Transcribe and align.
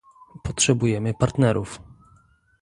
Potrzebujemy 0.43 1.13
partnerów 1.13 1.79